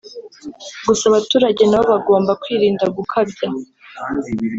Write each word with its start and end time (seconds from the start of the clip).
gusa 0.87 1.03
abaturage 1.11 1.63
nabo 1.67 1.85
bagomba 1.93 2.31
kwirinda 2.41 2.85
gukabya 2.95 3.47